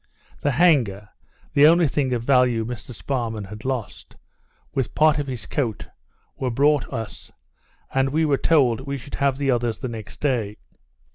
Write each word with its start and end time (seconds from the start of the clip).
The 0.39 0.53
hanger 0.53 1.09
(the 1.53 1.67
only 1.67 1.87
thing 1.87 2.11
of 2.11 2.23
value 2.23 2.65
Mr 2.65 2.91
Sparrman 2.91 3.45
had 3.49 3.63
lost) 3.63 4.15
with 4.73 4.95
part 4.95 5.19
of 5.19 5.27
his 5.27 5.45
coat, 5.45 5.89
were 6.35 6.49
brought 6.49 6.91
us; 6.91 7.31
and 7.93 8.09
we 8.09 8.25
were 8.25 8.39
told, 8.39 8.81
we 8.81 8.97
should 8.97 9.13
have 9.21 9.37
the 9.37 9.51
others 9.51 9.77
the 9.77 9.87
next 9.89 10.19
day. 10.19 10.57